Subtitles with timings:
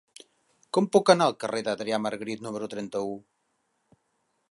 [0.77, 3.17] Com puc anar al carrer d'Adrià Margarit número trenta-u?